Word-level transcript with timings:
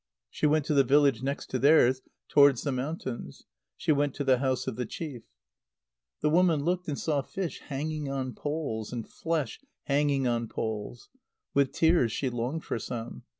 She 0.31 0.47
went 0.47 0.65
to 0.65 0.73
the 0.73 0.83
village 0.83 1.21
next 1.21 1.51
to 1.51 1.59
theirs, 1.59 2.01
towards 2.27 2.63
the 2.63 2.71
mountains. 2.71 3.43
She 3.77 3.91
went 3.91 4.15
to 4.15 4.23
the 4.23 4.39
house 4.39 4.65
of 4.65 4.75
the 4.75 4.87
chief. 4.87 5.21
The 6.21 6.29
woman 6.31 6.63
looked 6.63 6.87
and 6.87 6.97
saw 6.97 7.21
fish 7.21 7.59
hanging 7.59 8.09
on 8.09 8.33
poles, 8.33 8.91
and 8.91 9.07
flesh 9.07 9.59
hanging 9.83 10.25
on 10.27 10.47
poles. 10.47 11.09
With 11.53 11.71
tears 11.71 12.11
she 12.11 12.31
longed 12.31 12.63
for 12.63 12.79
some. 12.79 13.25